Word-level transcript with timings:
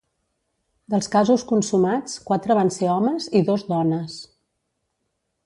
Dels 0.93 1.09
casos 1.15 1.43
consumats, 1.51 2.15
quatre 2.31 2.57
van 2.61 2.73
ser 2.79 2.91
homes 2.95 3.29
i 3.41 3.43
dos 3.51 3.67
dones. 3.75 4.19